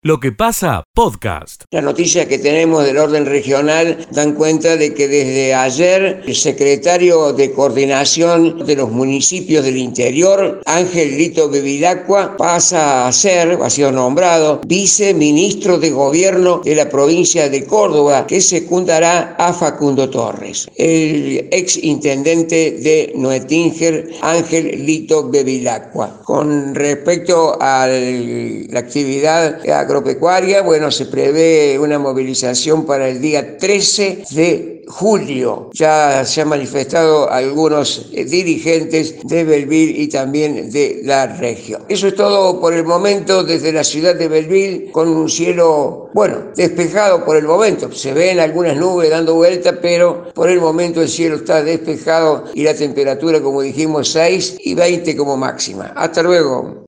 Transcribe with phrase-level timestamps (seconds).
[0.00, 1.64] Lo que pasa, podcast.
[1.72, 7.32] Las noticias que tenemos del orden regional dan cuenta de que desde ayer el secretario
[7.32, 13.90] de coordinación de los municipios del interior, Ángel Lito Bevilacqua, pasa a ser, ha sido
[13.90, 20.68] nombrado, viceministro de gobierno de la provincia de Córdoba, que secundará a Facundo Torres.
[20.76, 26.20] El ex intendente de Noetinger, Ángel Lito Bevilacqua.
[26.22, 29.58] Con respecto a la actividad
[29.88, 35.70] agropecuaria, bueno, se prevé una movilización para el día 13 de julio.
[35.72, 41.84] Ya se han manifestado algunos eh, dirigentes de Belville y también de la región.
[41.88, 46.52] Eso es todo por el momento desde la ciudad de Belville con un cielo, bueno,
[46.54, 47.90] despejado por el momento.
[47.90, 52.62] Se ven algunas nubes dando vuelta, pero por el momento el cielo está despejado y
[52.62, 55.92] la temperatura, como dijimos, 6 y 20 como máxima.
[55.96, 56.84] Hasta luego.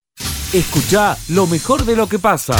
[0.52, 2.56] Escucha lo mejor de lo que pasa.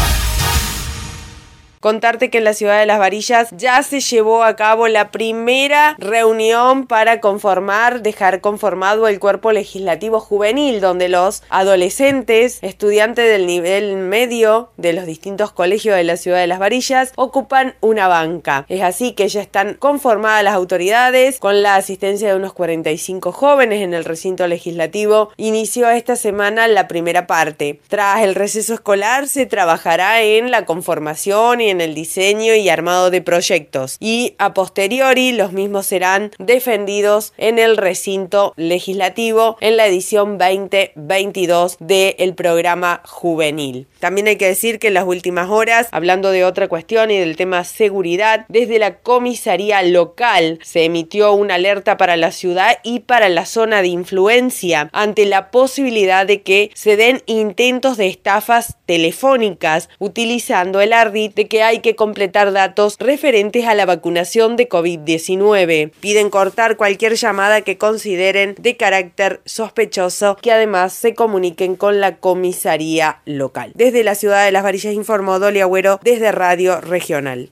[1.80, 5.96] Contarte que en la ciudad de Las Varillas ya se llevó a cabo la primera
[5.98, 13.96] reunión para conformar, dejar conformado el cuerpo legislativo juvenil, donde los adolescentes, estudiantes del nivel
[13.96, 18.66] medio de los distintos colegios de la ciudad de Las Varillas, ocupan una banca.
[18.68, 23.80] Es así que ya están conformadas las autoridades con la asistencia de unos 45 jóvenes
[23.80, 25.30] en el recinto legislativo.
[25.38, 27.80] Inició esta semana la primera parte.
[27.88, 33.10] Tras el receso escolar se trabajará en la conformación y en el diseño y armado
[33.10, 39.86] de proyectos y a posteriori los mismos serán defendidos en el recinto legislativo en la
[39.86, 43.86] edición 2022 del programa juvenil.
[43.98, 47.36] También hay que decir que en las últimas horas, hablando de otra cuestión y del
[47.36, 53.28] tema seguridad, desde la comisaría local se emitió una alerta para la ciudad y para
[53.28, 59.88] la zona de influencia ante la posibilidad de que se den intentos de estafas telefónicas
[59.98, 65.92] utilizando el ardid de que hay que completar datos referentes a la vacunación de COVID-19.
[66.00, 72.16] Piden cortar cualquier llamada que consideren de carácter sospechoso que además se comuniquen con la
[72.16, 73.72] comisaría local.
[73.74, 77.50] Desde la ciudad de Las Varillas informó Doli Agüero desde Radio Regional.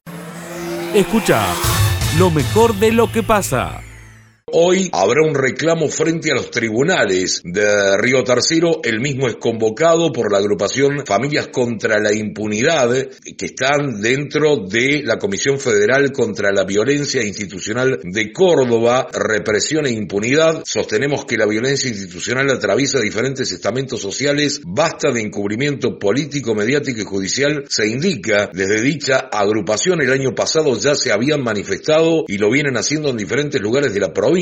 [0.95, 1.45] Escucha
[2.19, 3.83] lo mejor de lo que pasa.
[4.53, 8.81] Hoy habrá un reclamo frente a los tribunales de Río Tercero.
[8.83, 15.03] El mismo es convocado por la agrupación Familias contra la Impunidad, que están dentro de
[15.05, 20.63] la Comisión Federal contra la Violencia Institucional de Córdoba, Represión e Impunidad.
[20.65, 24.63] Sostenemos que la violencia institucional atraviesa diferentes estamentos sociales.
[24.65, 27.65] Basta de encubrimiento político, mediático y judicial.
[27.69, 32.77] Se indica desde dicha agrupación el año pasado ya se habían manifestado y lo vienen
[32.77, 34.38] haciendo en diferentes lugares de la provincia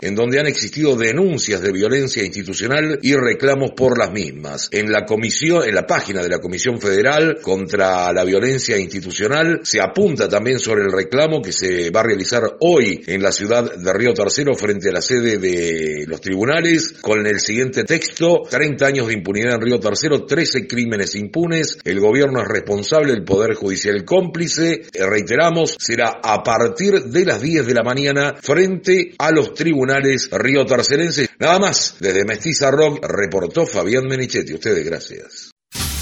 [0.00, 4.68] en donde han existido denuncias de violencia institucional y reclamos por las mismas.
[4.72, 9.80] En la comisión, en la página de la Comisión Federal contra la Violencia Institucional se
[9.80, 13.92] apunta también sobre el reclamo que se va a realizar hoy en la ciudad de
[13.92, 19.06] Río Tercero frente a la sede de los tribunales con el siguiente texto, 30 años
[19.08, 24.04] de impunidad en Río Tercero, 13 crímenes impunes, el gobierno es responsable, el Poder Judicial
[24.04, 29.52] cómplice, eh, reiteramos, será a partir de las 10 de la mañana frente a los
[29.54, 31.28] tribunales río tercerenses.
[31.38, 34.54] Nada más, desde Mestiza Rock reportó Fabián Menichetti.
[34.54, 35.50] Ustedes, gracias.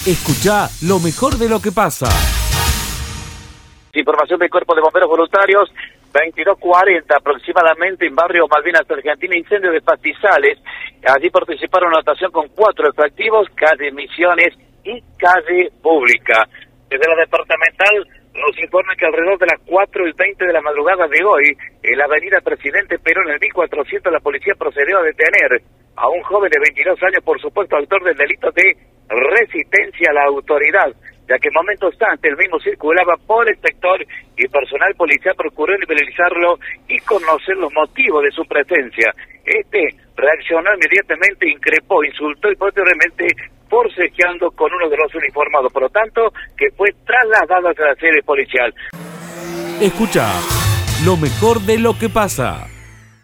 [0.07, 2.07] Escucha lo mejor de lo que pasa.
[3.95, 5.71] Información del Cuerpo de Bomberos Voluntarios,
[6.13, 10.59] 22.40 aproximadamente en barrio Malvinas Argentina, incendio de pastizales.
[11.07, 14.55] Allí participaron una notación con cuatro efectivos, calle Misiones
[14.85, 16.49] y calle Pública.
[16.89, 21.07] Desde la departamental nos informa que alrededor de las 4 y 20 de la madrugada
[21.07, 25.63] de hoy, en la avenida Presidente Perón, en el 1400, la policía procedió a detener
[25.97, 28.77] a un joven de 22 años, por supuesto, autor del delito de
[29.09, 30.89] resistencia a la autoridad,
[31.29, 34.01] ya que en momentos antes el mismo circulaba por el sector
[34.37, 39.13] y personal policial procuró nivelizarlo y conocer los motivos de su presencia.
[39.45, 43.27] Este reaccionó inmediatamente, increpó, insultó y posteriormente
[43.73, 48.23] forcejeando con uno de los uniformados, por lo tanto, que fue trasladado a la sede
[48.23, 48.75] policial.
[49.81, 50.29] Escucha
[51.07, 52.67] lo mejor de lo que pasa.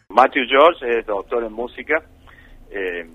[0.09, 2.03] Matthew George es doctor en música,
[2.71, 3.07] eh,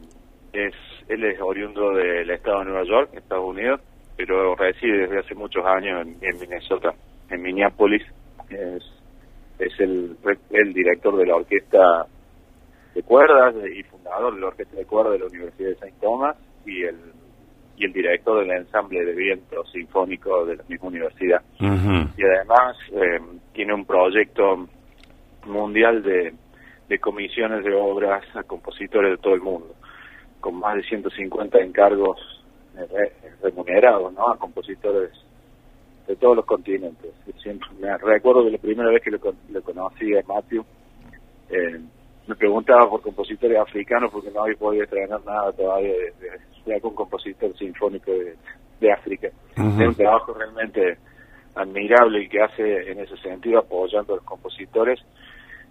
[0.54, 0.76] es,
[1.10, 3.82] él es oriundo del estado de Nueva York, Estados Unidos,
[4.16, 6.94] pero reside desde hace muchos años en, Minnesota,
[7.32, 8.04] en Minneapolis.
[8.50, 8.84] Es,
[9.58, 10.16] es el,
[10.52, 12.06] el director de la orquesta
[12.94, 15.94] de cuerdas y fundador de la orquesta de cuerdas de la Universidad de St.
[16.00, 17.13] Thomas y el
[17.76, 21.42] y el director del ensamble de viento sinfónico de la misma universidad.
[21.60, 23.20] Y además eh,
[23.54, 24.68] tiene un proyecto
[25.46, 26.34] mundial de,
[26.88, 29.74] de comisiones de obras a compositores de todo el mundo,
[30.40, 32.20] con más de 150 encargos
[33.42, 34.30] remunerados ¿no?
[34.30, 35.12] a compositores
[36.20, 37.12] todos los continentes.
[37.42, 40.66] Siempre, me recuerdo de la primera vez que lo, conocí a Matthew,
[41.50, 41.80] eh,
[42.28, 46.14] me preguntaba por compositores africanos porque no había podido estrenar nada todavía de,
[46.66, 49.30] de, algún compositor sinfónico de, África.
[49.56, 50.98] Es un trabajo realmente
[51.56, 55.00] admirable el que hace en ese sentido apoyando a los compositores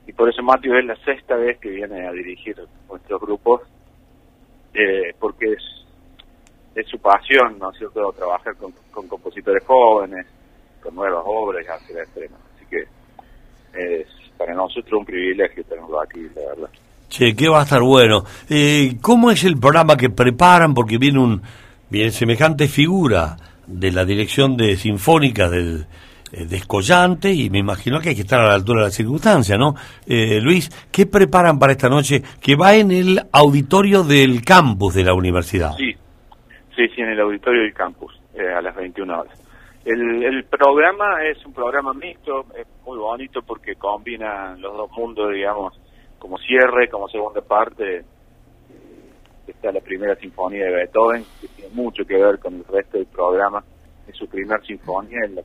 [0.06, 2.56] y por eso Matthew es la sexta vez que viene a dirigir
[2.88, 3.60] nuestros grupos
[4.72, 5.82] eh, porque es
[6.74, 8.72] es su pasión, ¿no es cierto?, trabajar con,
[9.06, 10.26] compositores jóvenes,
[10.82, 12.36] con nuevas obras hacia la extrema.
[12.56, 12.86] Así que
[13.74, 14.08] es
[14.44, 16.70] para nosotros un privilegio tenerlo aquí, la verdad.
[17.08, 18.24] Che, que va a estar bueno.
[18.48, 20.74] Eh, ¿Cómo es el programa que preparan?
[20.74, 21.42] Porque viene un
[21.90, 23.36] viene semejante figura
[23.66, 25.84] de la dirección de Sinfónica del
[26.32, 29.58] eh, Descollante y me imagino que hay que estar a la altura de la circunstancia,
[29.58, 29.74] ¿no?
[30.06, 35.04] Eh, Luis, ¿qué preparan para esta noche que va en el auditorio del campus de
[35.04, 35.76] la universidad?
[35.76, 35.94] Sí,
[36.76, 39.38] Sí, sí, en el auditorio del campus, eh, a las 21 horas.
[39.84, 45.32] El, el programa es un programa mixto, es muy bonito porque combina los dos mundos,
[45.32, 45.78] digamos,
[46.18, 48.04] como cierre, como segunda parte.
[49.46, 53.06] Está la primera sinfonía de Beethoven, que tiene mucho que ver con el resto del
[53.06, 53.64] programa.
[54.06, 55.42] Es su primera sinfonía, en la,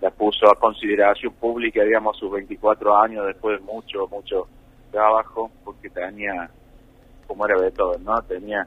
[0.00, 4.48] la puso a consideración pública, digamos, sus 24 años después de mucho, mucho
[4.90, 6.50] trabajo, porque tenía,
[7.26, 8.20] como era Beethoven, ¿no?
[8.22, 8.66] Tenía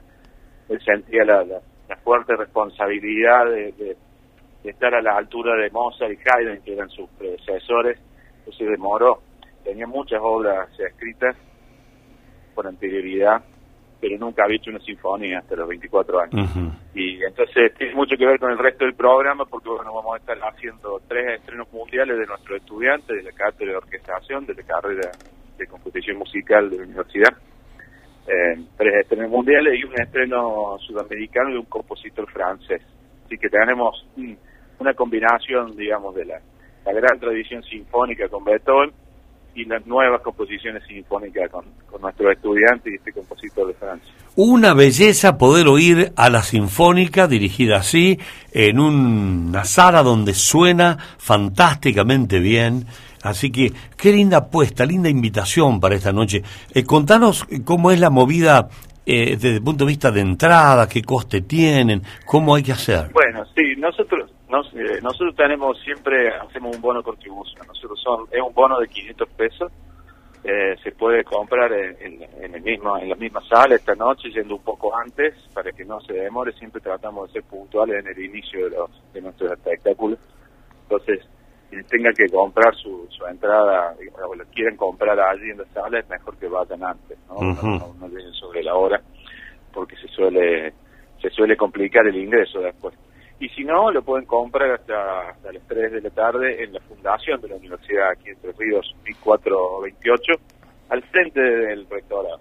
[0.69, 1.44] él sentía la,
[2.03, 3.95] fuerte responsabilidad de,
[4.69, 8.00] estar a la altura de Mozart y Haydn, que eran sus predecesores,
[8.39, 9.21] entonces demoró.
[9.63, 11.36] Tenía muchas obras escritas
[12.54, 13.44] por anterioridad,
[14.00, 16.50] pero nunca había hecho una sinfonía hasta los 24 años.
[16.94, 20.18] Y entonces tiene mucho que ver con el resto del programa, porque bueno, vamos a
[20.18, 24.63] estar haciendo tres estrenos mundiales de nuestros estudiantes, de la cátedra de orquestación, de la
[24.63, 25.12] carrera
[25.57, 27.33] de composición musical de la universidad
[28.27, 32.81] eh, tres estrenos mundiales y un estreno sudamericano de un compositor francés.
[33.25, 34.06] Así que tenemos
[34.83, 36.39] una combinación, digamos, de la,
[36.85, 38.91] gran tradición sinfónica con Beethoven
[39.56, 44.13] y las nuevas composiciones sinfónicas con, con nuestros estudiantes y este compositor de Francia.
[44.35, 48.19] Una belleza poder oír a la sinfónica dirigida así,
[48.51, 52.86] en una sala donde suena fantásticamente bien
[53.24, 56.44] Así que qué linda apuesta, linda invitación para esta noche.
[56.74, 58.68] Eh, contanos cómo es la movida
[59.06, 63.12] eh, desde el punto de vista de entrada, qué coste tienen, cómo hay que hacer.
[63.13, 64.29] Bueno, sí, nosotros
[64.73, 67.65] eh, nosotros tenemos siempre, hacemos un bono contribución.
[67.67, 69.71] Nosotros son, es un bono de 500 pesos.
[70.44, 72.21] se puede comprar en,
[72.53, 76.01] el mismo, en la misma sala esta noche, yendo un poco antes, para que no
[76.01, 76.51] se demore.
[76.53, 80.19] Siempre tratamos de ser puntuales en el inicio de, los, de nuestros espectáculos.
[80.83, 81.25] Entonces,
[81.89, 83.95] tenga que comprar su, su entrada,
[84.27, 87.41] o lo quieren comprar allí en la sala, es mejor que vayan antes, ¿no?
[87.41, 89.01] no, no, sobre la hora,
[89.73, 90.73] porque se suele
[91.21, 92.94] se suele complicar el ingreso después.
[93.44, 96.80] Y si no, lo pueden comprar hasta, hasta las 3 de la tarde en la
[96.80, 100.34] fundación de la universidad aquí Entre Ríos 1428,
[100.88, 102.40] al frente del rectorado.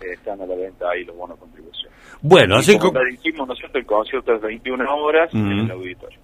[0.00, 1.92] están a la venta ahí los bonos de contribución.
[2.22, 6.18] Bueno, así como dijimos, nosotros el concierto es 21 horas en el auditorio.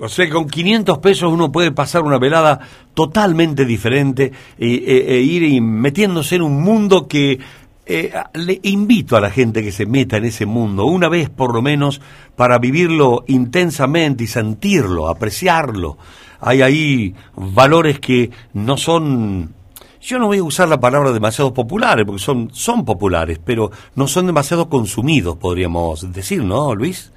[0.00, 2.58] O sea, con 500 pesos uno puede pasar una velada
[2.94, 7.38] totalmente diferente e, e, ir metiéndose en un mundo que
[7.86, 11.54] eh, le invito a la gente que se meta en ese mundo, una vez por
[11.54, 12.00] lo menos,
[12.34, 15.96] para vivirlo intensamente y sentirlo, apreciarlo.
[16.40, 19.54] Hay ahí valores que no son
[20.00, 24.06] yo no voy a usar la palabra demasiado populares, porque son, son populares, pero no
[24.06, 27.12] son demasiado consumidos, podríamos decir, ¿no, Luis?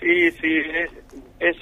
[0.00, 0.48] Sí, sí,
[1.40, 1.56] es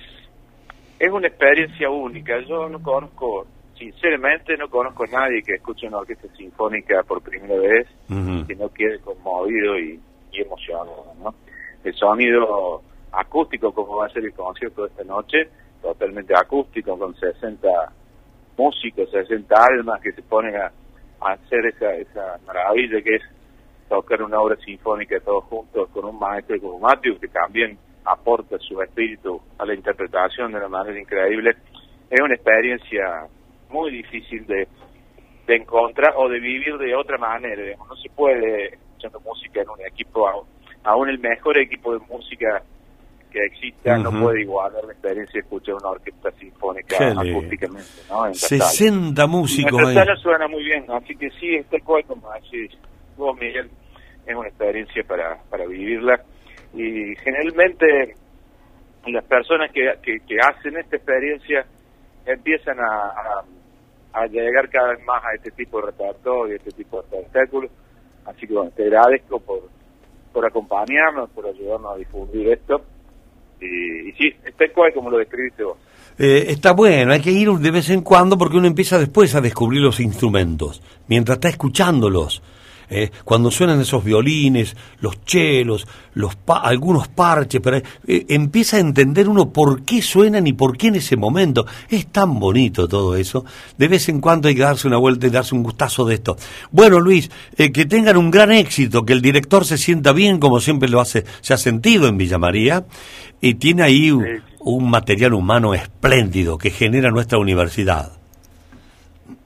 [0.99, 2.40] es una experiencia única.
[2.49, 3.47] Yo no conozco,
[3.78, 7.87] sinceramente, no conozco a nadie que escuche una orquesta sinfónica por primera vez
[8.47, 10.00] que no quede conmovido y,
[10.32, 11.14] emocionado.
[11.23, 11.35] ¿no?
[11.82, 12.82] El sonido
[13.12, 15.49] acústico, como va a ser el concierto de esta noche,
[15.82, 17.68] totalmente acústico, con 60
[18.56, 20.70] músicos, 60 almas que se ponen a,
[21.20, 23.23] hacer esa, esa maravilla que es
[23.88, 28.80] tocar una obra sinfónica todos juntos con un maestro como Matthew, que también aporta su
[28.80, 31.56] espíritu a la interpretación de una manera increíble,
[32.11, 33.26] es una experiencia
[33.71, 34.69] muy difícil de,
[35.47, 37.77] de encontrar o de vivir de otra manera.
[37.89, 40.47] No se puede escuchando música en un equipo,
[40.85, 42.63] aún el mejor equipo de música
[43.31, 47.89] que exista no puede igualar la experiencia de escuchar una orquesta sinfónica acústicamente.
[48.09, 48.33] ¿no?
[48.33, 49.83] 60 músicos.
[49.83, 52.69] En sala suena muy bien, así que sí, este cual como así
[53.17, 53.71] vos, Miguel,
[54.27, 56.23] es una experiencia para, para vivirla
[56.75, 58.15] y generalmente
[59.07, 61.67] las personas que, que, hacen esta experiencia
[62.27, 63.45] empiezan a, a,
[64.27, 67.71] llegar cada vez más a este tipo de repertorio, este tipo de espectáculos.
[68.25, 69.69] Así que bueno, te agradezco por,
[70.33, 72.83] por acompañarnos, por ayudarnos a difundir esto.
[73.61, 75.79] Y, y sí, está cual como lo describiste vos.
[76.19, 79.41] Eh, está bueno, hay que ir de vez en cuando porque uno empieza después a
[79.41, 82.43] descubrir los instrumentos, mientras está escuchándolos.
[82.90, 89.28] Eh, cuando suenan esos violines, los chelos, los algunos parches, pero, eh, empieza a entender
[89.28, 91.66] uno por qué suenan y por qué en ese momento.
[91.88, 93.45] Es tan bonito todo eso.
[93.76, 96.37] De vez en cuando hay que darse una vuelta y darse un gustazo de esto.
[96.71, 100.61] Bueno, Luis, eh, que tengan un gran éxito, que el director se sienta bien, como
[100.61, 102.87] siempre lo hace, se ha sentido en Villa María,
[103.40, 108.12] y tiene ahí un material humano espléndido que genera nuestra universidad.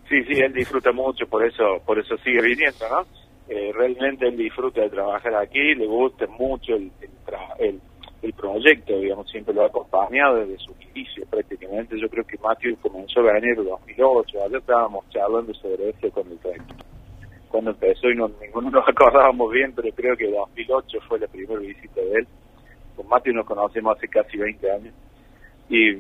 [0.09, 3.07] Sí, sí, él disfruta mucho, por eso, por eso sigue viniendo, ¿no?
[3.55, 6.91] Eh, realmente él disfruta de trabajar aquí, le gusta mucho el,
[7.59, 7.81] el,
[8.23, 12.01] el, proyecto, digamos, siempre lo ha acompañado desde su inicio prácticamente.
[12.01, 16.33] Yo creo que Matthew comenzó a venir en 2008, ayer estábamos charlando sobre eso con
[16.33, 16.75] el proyecto.
[17.51, 21.61] Cuando empezó y no, ninguno nos acordábamos bien, pero creo que 2008 fue la primera
[21.61, 22.27] visita de él.
[22.97, 24.95] Con Matthew nos conocemos hace casi 20 años
[25.69, 25.91] y,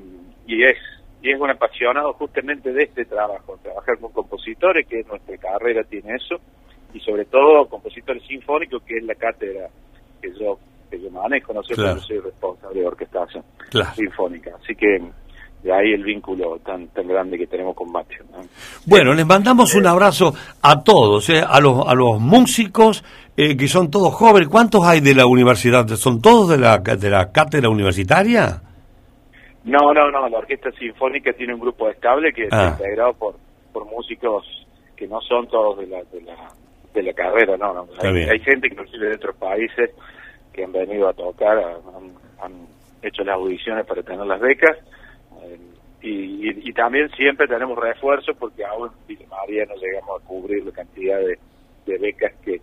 [0.46, 0.78] y es
[1.20, 6.16] y es un apasionado justamente de este trabajo, trabajar con compositores, que nuestra carrera tiene
[6.16, 6.40] eso,
[6.92, 9.68] y sobre todo compositores sinfónicos, que es la cátedra
[10.20, 10.58] que yo,
[10.90, 12.00] que yo manejo, no sé, claro.
[12.00, 13.44] soy responsable de orquestación
[13.94, 14.52] sinfónica.
[14.62, 14.98] Así que
[15.62, 18.24] de ahí el vínculo tan, tan grande que tenemos con Mateo.
[18.84, 23.04] Bueno, les mandamos un abrazo a todos, eh, a, los, a los músicos
[23.36, 24.48] eh, que son todos jóvenes.
[24.48, 25.86] ¿Cuántos hay de la universidad?
[25.88, 28.60] ¿Son todos de la, de la cátedra universitaria?
[29.64, 30.28] No, no, no.
[30.28, 32.70] La orquesta sinfónica tiene un grupo estable que está ah.
[32.70, 33.36] integrado por,
[33.72, 34.44] por músicos
[34.96, 36.36] que no son todos de la, de la
[36.92, 37.88] de la carrera, no, no.
[38.02, 39.90] Hay, gente, inclusive de otros países,
[40.52, 42.72] que han venido a tocar, han,
[43.02, 44.78] hecho las audiciones para tener las becas.
[45.42, 45.58] Eh,
[46.02, 50.72] y, y, también siempre tenemos refuerzos porque aún en María no llegamos a cubrir la
[50.72, 52.60] cantidad de, becas que,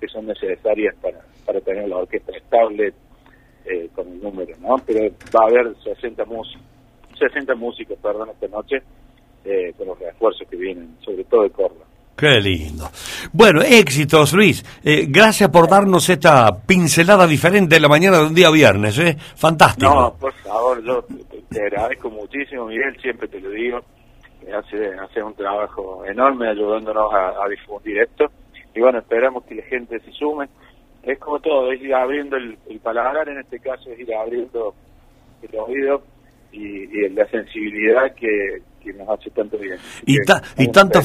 [0.00, 2.94] que son necesarias para, para tener la orquesta estable
[3.64, 4.76] eh, con el número, ¿no?
[4.84, 6.62] Pero va a haber 60 músicos,
[7.18, 8.82] 60 músicos, perdón, esta noche
[9.44, 11.84] eh, con los refuerzos que vienen, sobre todo de Córdoba.
[12.16, 12.88] Qué lindo.
[13.30, 14.64] Bueno, éxitos, Luis.
[14.82, 19.16] Eh, gracias por darnos esta pincelada diferente en la mañana de un día viernes, ¿eh?
[19.36, 19.94] Fantástico.
[19.94, 21.04] No, por favor, yo
[21.50, 23.80] te, agradezco muchísimo, Miguel, siempre te lo digo.
[24.50, 28.30] Hace, hace un trabajo enorme ayudándonos a, difundir esto.
[28.74, 30.48] Y bueno, esperamos que la gente se sume.
[31.02, 34.74] Es como todo, es ir abriendo el, el paladar, en este caso es ir abriendo
[35.42, 36.02] el oído
[36.50, 39.78] y, y la sensibilidad que, que nos hace tanto bien.
[40.06, 40.16] Y,
[40.62, 41.02] y tanta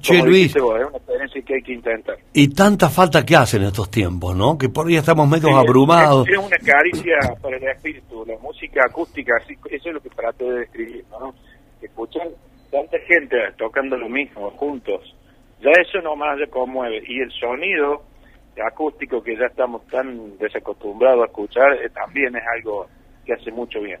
[0.00, 2.16] che, Luis, que hay que intentar.
[2.32, 4.56] Y tanta falta que hace en estos tiempos, ¿no?
[4.56, 6.26] Que por ahí estamos medio abrumados.
[6.28, 10.44] Es, una caricia para el espíritu, la música acústica, así, eso es lo que traté
[10.44, 11.34] de describir, ¿no?
[11.82, 12.28] Escuchar
[12.70, 15.14] tanta gente tocando lo mismo juntos,
[15.60, 17.02] ya eso nomás le conmueve.
[17.06, 18.04] Y el sonido
[18.66, 22.86] acústico que ya estamos tan desacostumbrados a escuchar, eh, también es algo
[23.24, 24.00] que hace mucho bien.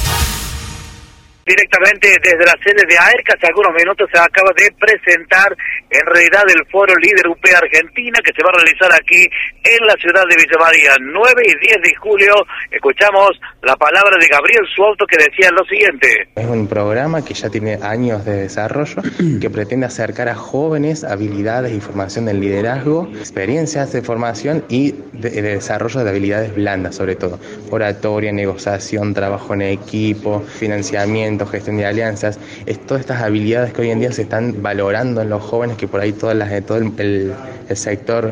[1.45, 3.33] directamente desde la sede de AERCA.
[3.37, 5.55] Hace algunos minutos se acaba de presentar
[5.89, 9.23] en realidad el foro Líder UP Argentina que se va a realizar aquí
[9.63, 12.33] en la ciudad de Villa María, 9 y 10 de julio.
[12.69, 16.29] Escuchamos la palabra de Gabriel Suauto que decía lo siguiente.
[16.35, 19.01] Es un programa que ya tiene años de desarrollo
[19.41, 25.41] que pretende acercar a jóvenes habilidades y formación del liderazgo, experiencias de formación y de,
[25.41, 32.39] desarrollo de habilidades blandas sobre todo, oratoria, negociación, trabajo en equipo, financiamiento, gestión de alianzas,
[32.65, 35.87] es todas estas habilidades que hoy en día se están valorando en los jóvenes que
[35.87, 37.33] por ahí todas las, todo el,
[37.73, 38.31] sector,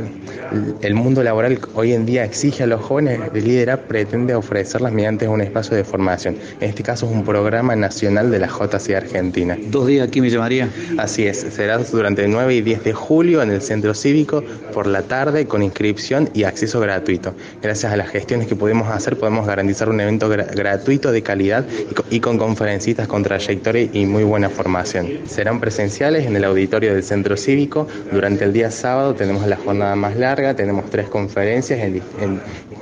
[0.81, 5.27] el, mundo laboral hoy en día exige a los jóvenes de liderar, pretende ofrecerlas mediante
[5.27, 6.37] un espacio de formación.
[6.59, 9.57] En este caso es un programa nacional de la JC Argentina.
[9.67, 10.69] ¿Dos días aquí me llamaría?
[10.97, 14.87] Así es, será durante el 9 y 10 de julio en el Centro Cívico por
[14.87, 17.33] la tarde con inscripción y acceso gratuito.
[17.61, 21.65] Gracias a las gestiones que podemos hacer podemos garantizar un evento gratuito de calidad
[22.09, 25.07] y con, conferencistas con trayectoria y muy buena formación.
[25.25, 27.87] Serán presenciales en el auditorio del Centro Cívico.
[28.11, 31.79] Durante el día sábado tenemos la jornada más larga, tenemos tres conferencias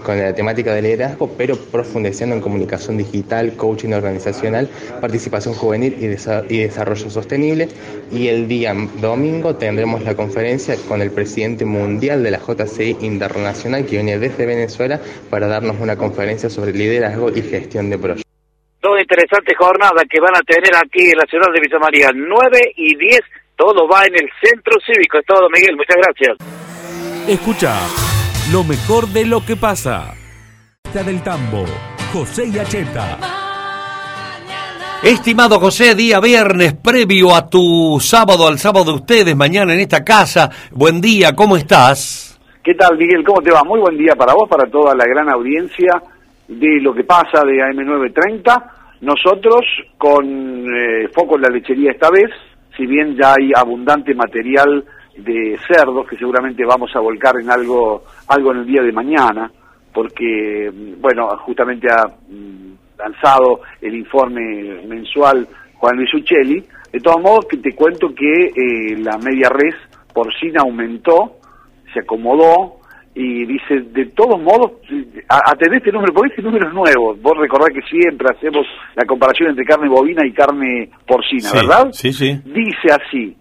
[0.04, 4.70] con la temática de liderazgo, pero profundizando en comunicación digital, coaching organizacional,
[5.02, 7.70] participación juvenil y, desarrollo sostenible.
[8.12, 13.86] Y el día domingo tendremos la conferencia con el presidente mundial de la JCI Internacional
[13.86, 15.00] que viene desde Venezuela
[15.30, 18.27] para darnos una conferencia sobre liderazgo y gestión de proyectos.
[18.80, 22.74] Toda interesante jornada que van a tener aquí en la ciudad de Villa María, 9
[22.76, 23.22] y 10
[23.58, 25.18] todo va en el centro cívico.
[25.18, 25.76] Es todo, Miguel.
[25.76, 26.38] Muchas gracias.
[27.28, 27.76] Escucha
[28.52, 30.14] lo mejor de lo que pasa.
[30.94, 31.66] Del tambo,
[32.14, 33.18] José Yacheta.
[35.04, 40.04] Estimado José, día viernes previo a tu sábado, al sábado de ustedes, mañana en esta
[40.04, 40.50] casa.
[40.72, 42.40] Buen día, ¿cómo estás?
[42.64, 43.24] ¿Qué tal, Miguel?
[43.24, 43.64] ¿Cómo te va?
[43.64, 46.02] Muy buen día para vos, para toda la gran audiencia
[46.48, 48.72] de lo que pasa de AM930.
[49.02, 49.66] Nosotros,
[49.98, 52.32] con eh, foco en la lechería esta vez,
[52.76, 54.84] si bien ya hay abundante material
[55.18, 59.52] de cerdos que seguramente vamos a volcar en algo, algo en el día de mañana,
[59.94, 66.64] porque, mm, bueno, justamente ha mm, lanzado el informe mensual Juan Luis Uccelli.
[66.92, 69.76] De todos modos, que te cuento que eh, la media res
[70.14, 71.38] porcina aumentó
[71.94, 72.78] se acomodó
[73.20, 74.74] y dice, de todos modos,
[75.28, 77.16] atendé este número, porque este número es nuevo.
[77.16, 78.64] Vos recordás que siempre hacemos
[78.96, 81.88] la comparación entre carne bovina y carne porcina, ¿verdad?
[81.94, 82.40] Sí, sí.
[82.46, 83.36] Dice así,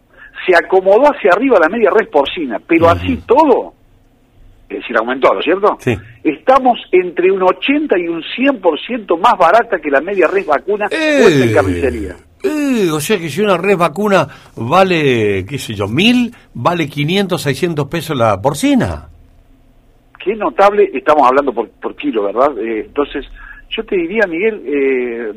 [0.47, 3.75] se acomodó hacia arriba la media res porcina, pero así todo,
[4.67, 5.77] es decir, aumentó, ¿no es cierto?
[5.79, 5.95] Sí.
[6.25, 11.19] Estamos entre un 80 y un 100% más barata que la media res vacuna Eh.
[11.23, 12.17] puesta en carnicería.
[12.43, 17.43] Eh, o sea que si una res vacuna vale, qué sé yo, mil, vale 500,
[17.43, 19.09] 600 pesos la porcina.
[20.27, 22.59] Qué notable, estamos hablando por, por kilo, ¿verdad?
[22.59, 23.25] Eh, entonces,
[23.71, 25.33] yo te diría, Miguel, eh,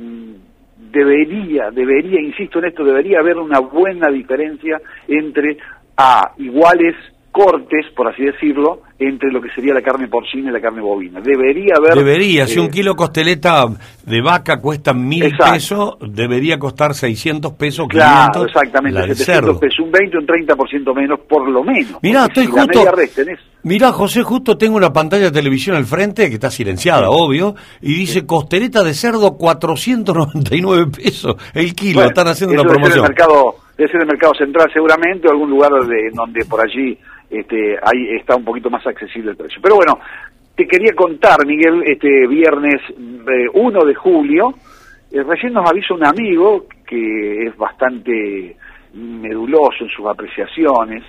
[0.92, 5.60] debería, debería, insisto en esto, debería haber una buena diferencia entre
[5.96, 6.96] a iguales
[7.32, 11.22] cortes, por así decirlo, entre lo que sería la carne porcina y la carne bovina.
[11.22, 11.94] Debería haber...
[11.96, 13.66] Debería, si eh, un kilo costeleta
[14.04, 15.54] de vaca cuesta mil Exacto.
[15.54, 17.92] pesos, debería costar 600 pesos, 500
[18.30, 19.60] Claro, exactamente, la del 700 cerdo.
[19.60, 21.98] pesos, un 20 o un 30% menos, por lo menos.
[22.02, 22.84] Mirá, estoy si justo-
[23.16, 27.56] tenés- Mirá, José, justo tengo una pantalla de televisión al frente que está silenciada, obvio,
[27.82, 31.96] y dice costeleta de cerdo 499 pesos el kilo.
[31.96, 33.04] Bueno, Están haciendo una debe ser el promoción.
[33.04, 36.98] mercado, debe ser el mercado central seguramente, o algún lugar de, donde por allí
[37.30, 39.62] este, ahí está un poquito más accesible el precio.
[39.62, 40.00] Pero bueno,
[40.56, 44.54] te quería contar, Miguel, este viernes eh, 1 de julio,
[45.12, 48.56] eh, recién nos avisa un amigo que es bastante
[48.94, 51.04] meduloso en sus apreciaciones,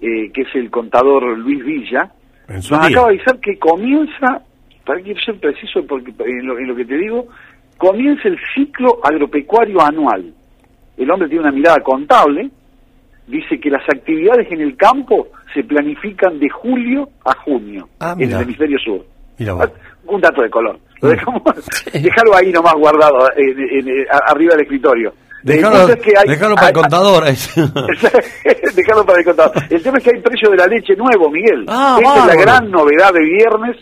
[0.00, 2.10] eh, que es el contador Luis Villa,
[2.48, 2.78] nos día.
[2.78, 4.42] acaba de avisar que comienza,
[4.84, 7.28] para que ser preciso porque en lo, en lo que te digo,
[7.78, 10.34] comienza el ciclo agropecuario anual.
[10.96, 12.50] El hombre tiene una mirada contable,
[13.30, 18.30] dice que las actividades en el campo se planifican de julio a junio Ah, en
[18.32, 19.04] el hemisferio sur.
[19.38, 19.70] Mira vos.
[20.06, 20.78] Un dato de color.
[21.00, 21.12] Lo Mm.
[22.02, 25.12] dejarlo ahí nomás guardado, en- en- en- a- arriba del escritorio.
[25.42, 25.56] Es
[26.02, 27.24] que hay- déjalo para el contador.
[28.76, 29.52] Dejarlo para el contador.
[29.70, 31.64] El tema es que hay precio de la leche nuevo, Miguel.
[31.68, 33.76] Ah, Esta es la gran novedad de viernes,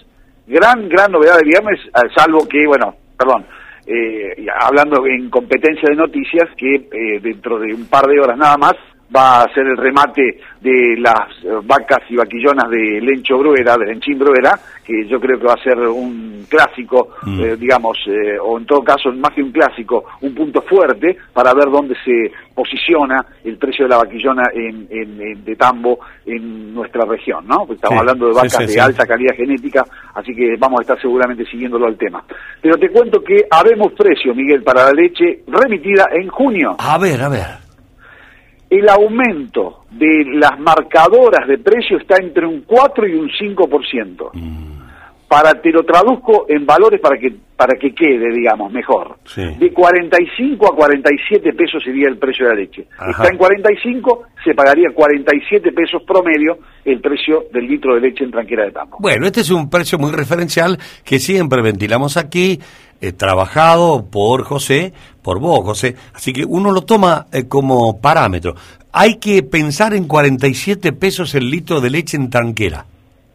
[0.46, 1.80] gran, gran novedad de viernes,
[2.16, 3.44] salvo que, bueno, perdón,
[3.86, 8.56] eh, hablando en competencia de noticias, que eh, dentro de un par de horas nada
[8.56, 8.74] más
[9.14, 13.86] va a ser el remate de las eh, vacas y vaquillonas de Lencho Bruera, de
[13.86, 14.52] Lenchín Bruera,
[14.84, 17.40] que yo creo que va a ser un clásico, Mm.
[17.40, 21.52] eh, digamos, eh, o en todo caso, más que un clásico, un punto fuerte para
[21.54, 26.74] ver dónde se posiciona el precio de la vaquillona en, en- en- de tambo en
[26.74, 27.58] nuestra región, ¿no?
[27.60, 28.78] Porque estamos Sí, hablando de sí, vacas sí, de sí.
[28.78, 32.22] alta calidad genética, así que vamos a estar seguramente siguiéndolo al tema.
[32.60, 36.76] Pero te cuento que habemos precio, Miguel, para la leche remitida en junio.
[36.78, 37.67] A ver, a ver.
[38.70, 44.30] El aumento de las marcadoras de precio está entre un 4 y un 5%.
[45.28, 49.16] Para te lo traduzco en valores para que para que quede, digamos, mejor.
[49.24, 49.42] Sí.
[49.58, 52.86] De 45 a 47 pesos sería el precio de la leche.
[52.96, 53.10] Ajá.
[53.10, 58.30] Está en 45, se pagaría 47 pesos promedio el precio del litro de leche en
[58.30, 58.98] tranquera de tambo.
[59.00, 62.60] Bueno, este es un precio muy referencial que siempre ventilamos aquí,
[63.00, 65.94] eh, trabajado por José, por vos, José.
[66.14, 68.54] Así que uno lo toma eh, como parámetro.
[68.92, 72.84] Hay que pensar en 47 pesos el litro de leche en tranquera.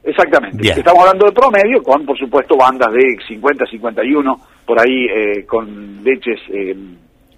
[0.04, 0.58] Exactamente.
[0.58, 0.78] Bien.
[0.78, 6.04] Estamos hablando de promedio, con por supuesto bandas de 50, 51, por ahí eh, con
[6.04, 6.76] leches, eh,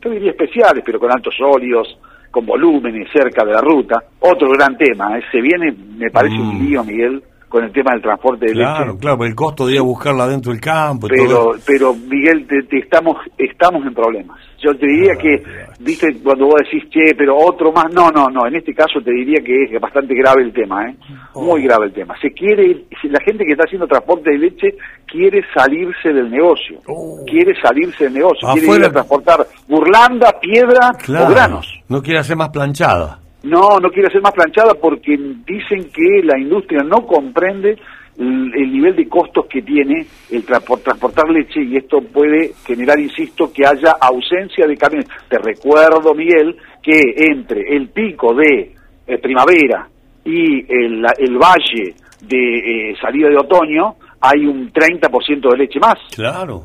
[0.03, 1.97] yo diría especiales, pero con altos sólidos,
[2.31, 3.97] con volúmenes cerca de la ruta.
[4.19, 6.65] Otro gran tema, eh, se viene, me parece un Mm.
[6.65, 7.23] lío, Miguel,
[7.56, 9.00] con el tema del transporte de Claro, leche.
[9.00, 11.52] claro, el costo de ir a buscarla dentro del campo y todo.
[11.54, 14.38] Pero, pero Miguel, te, te estamos, estamos en problemas.
[14.62, 15.44] Yo te diría Ah, que,
[15.80, 19.12] viste, cuando vos decís, che, pero otro más, no, no, no, en este caso te
[19.12, 20.96] diría que es bastante grave el tema, ¿eh?
[21.36, 21.63] Muy Oh.
[21.63, 22.13] grave el tema.
[22.22, 24.76] Se quiere, la gente que está haciendo transporte de leche
[25.08, 27.24] quiere salirse del negocio, Oh.
[27.26, 31.80] quiere salirse del negocio, quiere ir a transportar burlanda, piedra Claro, o granos.
[31.88, 33.20] No quiere hacer más planchada.
[33.45, 37.77] No, no quiere hacer más planchada porque dicen que la industria no comprende
[38.17, 42.53] el, el nivel de costos que tiene el tra- por transportar leche y esto puede
[42.65, 45.08] generar, insisto, que haya ausencia de camiones.
[45.29, 48.73] Te recuerdo, Miguel, que entre el pico de
[49.08, 49.88] eh, primavera
[50.23, 55.99] y el, el valle de eh, salida de otoño hay un 30% de leche más.
[56.15, 56.63] Claro.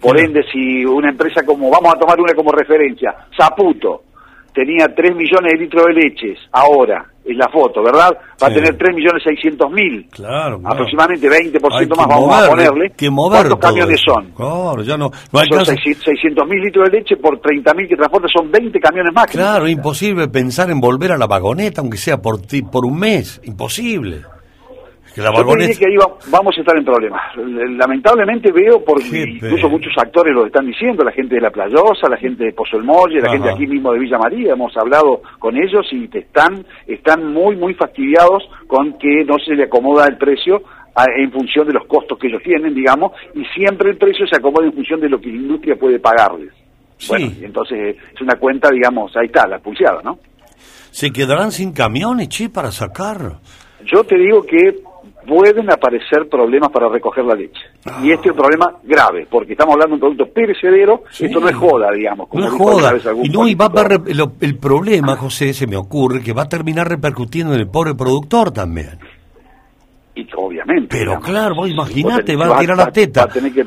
[0.00, 4.03] Por ende, si una empresa como, vamos a tomar una como referencia, Saputo,
[4.54, 8.10] tenía 3 millones de litros de leches ahora es la foto, ¿verdad?
[8.42, 10.10] Va a tener 3.600.000.
[10.10, 10.74] Claro, claro.
[10.74, 12.90] Aproximadamente 20% Hay más vamos a ponerle.
[12.96, 14.12] que mover ¿Cuántos camiones eso.
[14.14, 14.30] son?
[14.32, 18.28] Claro, ya no, no hay son caso- 600.000 litros de leche por 30.000 que transporta,
[18.30, 19.26] son 20 camiones más.
[19.26, 23.40] Claro, imposible pensar en volver a la vagoneta, aunque sea por ti, por un mes.
[23.44, 24.22] Imposible.
[25.14, 27.22] Que la Yo diría que ahí va- vamos a estar en problemas.
[27.36, 32.16] Lamentablemente veo, porque incluso muchos actores lo están diciendo, la gente de La Playosa, la
[32.16, 33.32] gente de Pozo el Molle, la Ajá.
[33.36, 37.56] gente aquí mismo de Villa María, hemos hablado con ellos y te están, están muy,
[37.56, 40.62] muy fastidiados con que no se le acomoda el precio
[40.96, 44.36] a- en función de los costos que ellos tienen, digamos, y siempre el precio se
[44.36, 46.52] acomoda en función de lo que la industria puede pagarles.
[46.98, 47.08] Sí.
[47.08, 50.18] Bueno, y entonces es una cuenta, digamos, ahí está, la pulseada, ¿no?
[50.90, 53.18] Se quedarán sin camiones, che, para sacar.
[53.84, 54.78] Yo te digo que
[55.26, 57.60] pueden aparecer problemas para recoger la leche.
[58.02, 61.26] Y este es un problema grave, porque estamos hablando de un producto perecedero, Sí.
[61.26, 62.28] esto no es joda, digamos.
[62.28, 62.94] Como No es joda.
[63.22, 66.48] Y no, y va a el, el problema, José, se me ocurre, que va a
[66.48, 68.98] terminar repercutiendo en el pobre productor también.
[70.14, 70.88] Y que obviamente.
[70.90, 73.24] Pero digamos, claro, vos imaginate, va a tirar la teta.
[73.26, 73.66] va a tener que,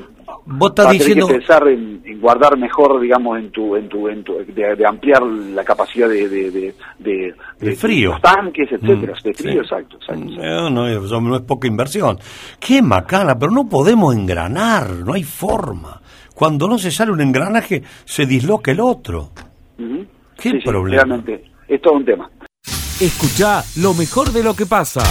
[0.50, 1.28] Vos estás va a tener diciendo...
[1.28, 4.88] que pensar en, en guardar mejor, digamos, en tu, en tu, en tu de, de
[4.88, 8.12] ampliar la capacidad de, de, de, de, De frío.
[8.14, 9.58] los tanques, etcétera, Mm, de frío, sí.
[9.60, 10.24] exacto, exacto.
[10.24, 12.18] No, no, eso no es poca inversión.
[12.62, 16.02] Qué macana, pero no podemos engranar, no hay forma.
[16.34, 19.32] Cuando no se sale un engranaje, se disloca el otro.
[19.78, 21.04] Qué Sí, sí, problema.
[21.04, 22.30] realmente, es todo un tema.
[23.02, 25.02] Escucha lo mejor de lo que pasa.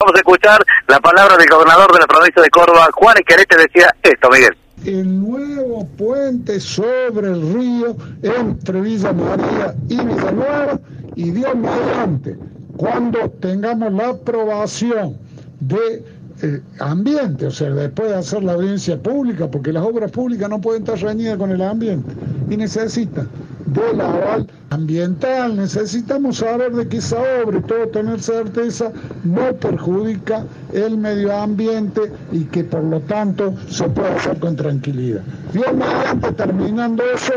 [0.00, 3.94] Vamos a escuchar la palabra del gobernador de la provincia de Córdoba, Juan Esquerete, decía
[4.02, 4.56] esto, Miguel.
[4.86, 10.80] el nuevo puente sobre el río entre Villa María y Villanueva
[11.16, 12.38] y Dios mediante,
[12.78, 15.18] cuando tengamos la aprobación
[15.60, 16.02] de
[16.42, 20.60] eh, ambiente, o sea, después de hacer la audiencia pública, porque las obras públicas no
[20.60, 22.10] pueden estar reñidas con el ambiente
[22.48, 23.28] y necesitan
[23.66, 28.90] del aval ambiental, necesitamos saber de que esa obra y todo tener certeza
[29.22, 35.22] no perjudica el medio ambiente y que por lo tanto se puede hacer con tranquilidad.
[35.52, 37.34] Dios mediante, terminando eso,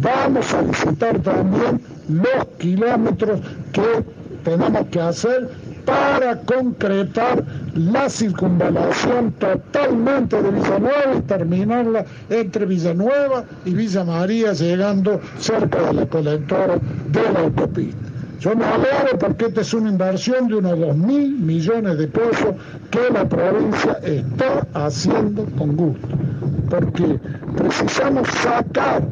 [0.00, 3.40] vamos a visitar también los kilómetros
[3.72, 4.04] que
[4.44, 5.50] tenemos que hacer
[5.84, 7.44] para concretar
[7.74, 15.92] la circunvalación totalmente de Villanueva y terminarla entre Villanueva y Villa María, llegando cerca de
[15.92, 16.78] la colectora
[17.10, 17.98] de la autopista.
[18.40, 22.54] Yo me alegro porque esta es una inversión de unos 2 mil millones de pesos
[22.90, 26.08] que la provincia está haciendo con gusto,
[26.68, 27.18] porque
[27.56, 29.02] precisamos sacar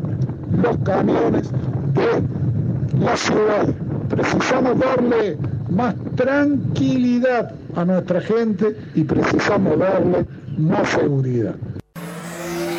[0.63, 1.51] los camiones
[1.95, 3.69] de la ciudad,
[4.11, 5.39] precisamos darle
[5.75, 10.25] más tranquilidad a nuestra gente y precisamos darle
[10.59, 11.55] más seguridad.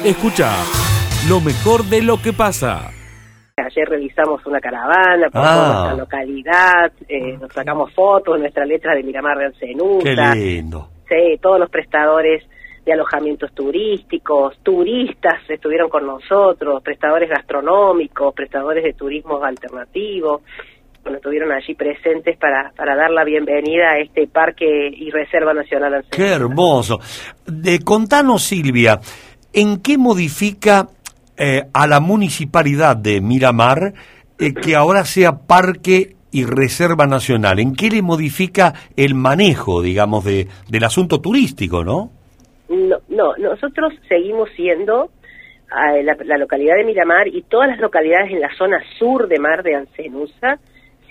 [0.04, 0.52] Escucha
[1.30, 2.90] lo mejor de lo que pasa.
[3.58, 5.54] Ayer realizamos una caravana por Ah.
[5.54, 10.90] toda nuestra localidad, eh, nos sacamos fotos, nuestra letra de Miramar de Qué Ancenusa, lindo.
[11.08, 12.44] sí, todos los prestadores
[12.86, 20.42] de alojamientos turísticos, turistas estuvieron con nosotros, prestadores gastronómicos, prestadores de turismo alternativo,
[21.04, 25.96] bueno, estuvieron allí presentes para, para dar la bienvenida a este parque y reserva nacional
[25.96, 26.16] Ancenusa.
[26.16, 27.00] Qué hermoso.
[27.46, 29.00] De, contanos, Silvia,
[29.52, 30.88] ¿en qué modifica
[31.38, 33.94] eh, a la municipalidad de Miramar
[34.40, 37.60] eh, que ahora sea parque y reserva nacional?
[37.60, 42.12] ¿En qué le modifica el manejo, digamos, de, del asunto turístico, no?
[42.70, 45.12] No, no, nosotros seguimos siendo
[45.70, 49.38] ah, la, la localidad de Miramar y todas las localidades en la zona sur de
[49.38, 50.60] Mar de Ancenusa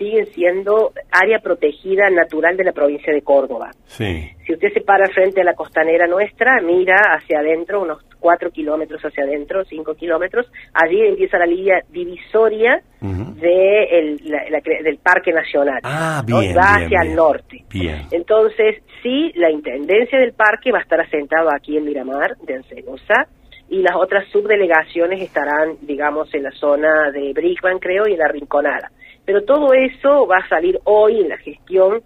[0.02, 3.70] siguen siendo área protegida natural de la provincia de Córdoba.
[3.86, 4.28] Sí.
[4.46, 9.00] Si usted se para frente a la costanera nuestra, mira hacia adentro, unos cuatro kilómetros
[9.02, 15.80] hacia adentro, cinco kilómetros, allí empieza la línea divisoria de el- la- del Parque Nacional.
[15.82, 16.40] Ah, ¿no?
[16.40, 17.10] bien, Va bien, hacia bien.
[17.10, 17.64] el norte.
[17.72, 18.02] Bien.
[18.10, 23.26] Entonces, sí, la intendencia del parque va a estar asentada aquí en Miramar, de Ancelosa,
[23.68, 28.28] y las otras subdelegaciones estarán, digamos, en la zona de Brickman, creo, y en la
[28.28, 28.90] Rinconada.
[29.24, 32.02] Pero todo eso va a salir hoy en la gestión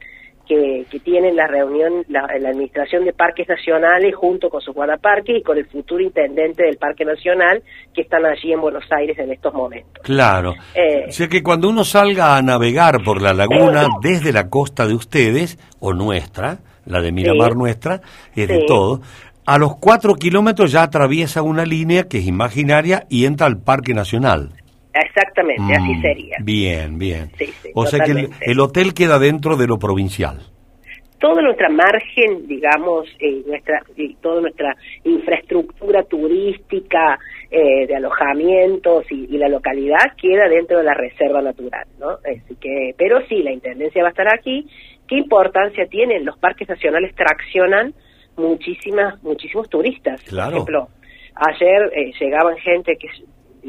[0.46, 5.38] que, que tiene la reunión, la, la Administración de Parques Nacionales junto con su guardaparques
[5.38, 9.32] y con el futuro intendente del Parque Nacional que están allí en Buenos Aires en
[9.32, 10.02] estos momentos.
[10.02, 10.54] Claro.
[10.74, 11.06] Eh.
[11.08, 14.94] o sea que cuando uno salga a navegar por la laguna desde la costa de
[14.94, 17.58] ustedes, o nuestra, la de Miramar Sí.
[17.58, 18.00] nuestra,
[18.34, 19.00] es de todo,
[19.46, 23.94] a los cuatro kilómetros ya atraviesa una línea que es imaginaria y entra al Parque
[23.94, 24.50] Nacional.
[25.04, 26.36] Exactamente, así Mm, sería.
[26.42, 27.30] Bien, bien.
[27.38, 30.38] Sí, sí, o sea que el, hotel queda dentro de lo provincial.
[31.18, 37.18] toda nuestra margen, digamos, eh, nuestra, y toda nuestra infraestructura turística,
[37.50, 42.10] eh, de alojamientos y, y, la localidad queda dentro de la reserva natural, ¿no?
[42.10, 44.66] Así que, pero sí, la intendencia va a estar aquí.
[45.08, 46.24] ¿Qué importancia tienen?
[46.24, 47.94] Los parques nacionales traccionan
[48.36, 50.22] muchísimas, muchísimos turistas.
[50.28, 50.88] Por ejemplo,
[51.34, 53.08] ayer eh, llegaban gente que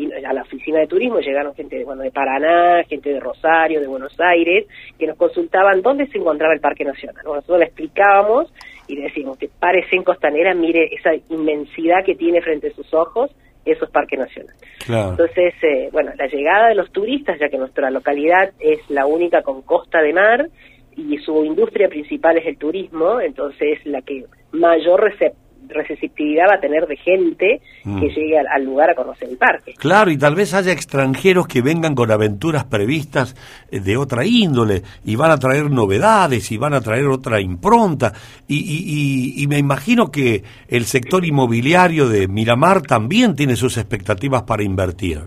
[0.06, 3.88] a la oficina de turismo llegaron gente de, bueno, de Paraná, gente de Rosario, de
[3.88, 4.66] Buenos Aires,
[4.98, 7.24] que nos consultaban dónde se encontraba el Parque Nacional.
[7.26, 8.54] nosotros le explicábamos
[8.88, 13.32] y decíamos, que parece en Costanera, mire esa inmensidad que tiene frente a sus ojos,
[13.66, 14.56] eso es Parque Nacional.
[14.88, 19.42] Entonces, eh, bueno, la llegada de los turistas, ya que nuestra localidad es la única
[19.42, 20.48] con costa de mar
[20.96, 26.60] y su industria principal es el turismo, entonces la que mayor receptor receptividad va a
[26.60, 28.02] tener de gente que mm.
[28.02, 29.74] llegue al, lugar a conocer el parque.
[29.78, 33.36] Claro, y tal vez haya extranjeros que vengan con aventuras previstas
[33.72, 38.14] eh, de otra índole y van a traer novedades y van a traer otra impronta.
[38.48, 44.64] Y, y, me imagino que el sector inmobiliario de Miramar también tiene sus expectativas para
[44.64, 45.22] invertir.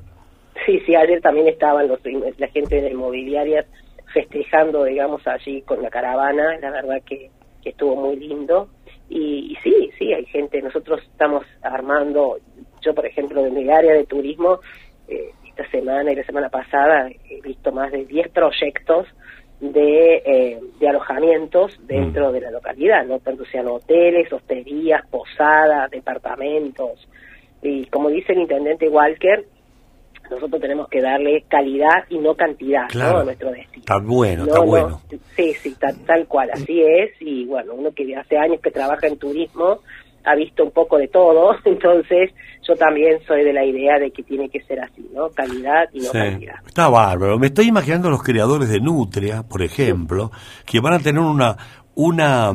[0.66, 2.00] Sí, sí, ayer también estaban los,
[2.38, 3.66] la gente de inmobiliarias
[4.12, 6.58] festejando, digamos, allí con la caravana.
[6.60, 7.30] La verdad que,
[7.62, 8.68] que estuvo muy lindo
[9.10, 12.38] y, sí, sí, hay gente, nosotros estamos armando,
[12.80, 14.60] yo por ejemplo, de mi área de turismo,
[15.08, 19.08] eh, esta semana y la semana pasada he visto más de 10 proyectos
[19.58, 22.32] de, eh, de alojamientos dentro mm.
[22.32, 27.08] de la localidad, no tanto sean hoteles, hosterías, posadas, departamentos.
[27.62, 29.44] Y como dice el intendente Walker,
[30.30, 33.80] nosotros tenemos que darle calidad y no cantidad a nuestro destino.
[33.80, 35.00] Está bueno, está bueno.
[35.36, 37.10] sí, sí, tal cual, así es.
[37.20, 39.80] Y bueno, uno que hace años que trabaja en turismo
[40.24, 42.30] ha visto un poco de todo, entonces
[42.66, 45.30] yo también soy de la idea de que tiene que ser así, ¿no?
[45.30, 46.56] Calidad y no cantidad.
[46.66, 47.38] Está bárbaro.
[47.38, 50.30] Me estoy imaginando los creadores de Nutria, por ejemplo,
[50.66, 51.56] que van a tener una
[52.00, 52.52] una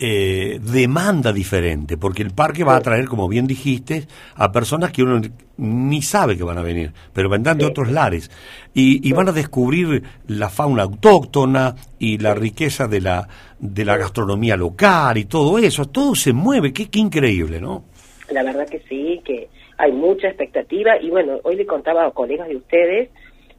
[0.00, 5.04] eh, demanda diferente, porque el parque va a traer, como bien dijiste, a personas que
[5.04, 5.20] uno
[5.58, 8.30] ni sabe que van a venir, pero vendrán de otros lares.
[8.74, 13.28] Y, van a descubrir la fauna autóctona y la riqueza de la,
[13.60, 17.84] de la gastronomía local y todo eso, todo se mueve, qué, qué increíble, ¿no?
[18.30, 19.48] La verdad que sí, que
[19.78, 21.00] hay mucha expectativa.
[21.00, 23.10] Y bueno, hoy le contaba a colegas de ustedes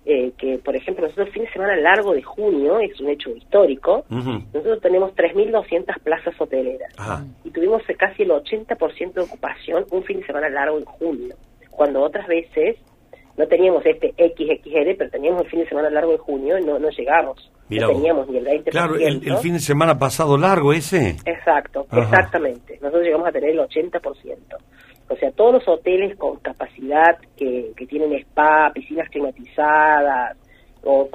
[0.06, 3.30] eh, que, por ejemplo, nosotros el fin de semana largo de junio, es un hecho
[3.30, 6.92] histórico, nosotros tenemos 3.200 plazas hoteleras
[7.44, 11.36] y tuvimos casi el 80% de ocupación un fin de semana largo en junio,
[11.70, 12.78] cuando otras veces
[13.38, 16.80] no teníamos este XXL, pero teníamos el fin de semana largo de junio y no,
[16.80, 17.52] no llegamos.
[17.70, 18.72] no teníamos ni el 20%.
[18.72, 21.16] Claro, el, fin de semana pasado largo ese.
[21.26, 22.78] Exacto, exactamente.
[22.82, 24.02] Nosotros llegamos a tener el 80%.
[25.12, 30.38] O sea, todos los hoteles con capacidad que, que tienen spa, piscinas climatizadas
[30.84, 31.10] o,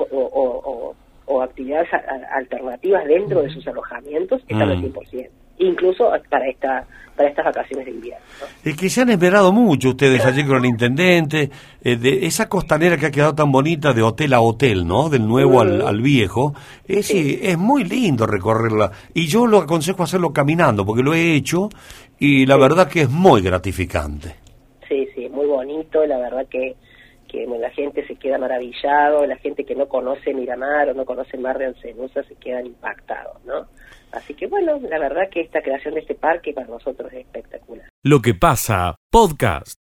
[1.26, 1.88] o, actividades
[2.32, 5.28] alternativas dentro de sus alojamientos están al 100%.
[5.28, 5.32] Mm.
[5.58, 8.24] Incluso para esta para estas vacaciones de invierno.
[8.62, 11.50] Es que se han esperado mucho ustedes allí con el intendente,
[11.82, 15.08] eh, de esa costanera que ha quedado tan bonita de hotel a hotel, ¿no?
[15.08, 16.54] Del nuevo al, al, viejo.
[16.86, 18.92] Es, es muy lindo recorrerla.
[19.14, 21.70] Y yo lo aconsejo hacerlo caminando, porque lo he hecho
[22.18, 24.36] y la verdad que es muy gratificante.
[24.88, 26.76] Sí, sí, muy bonito, la verdad que,
[27.28, 31.36] que la gente se queda maravillado, la gente que no conoce Miramar o no conoce
[31.36, 33.66] Mar de Ancenusa se quedan impactados, ¿no?
[34.12, 37.88] Así que bueno, la verdad que esta creación de este parque para nosotros es espectacular.
[38.02, 39.76] Lo que pasa, podcast.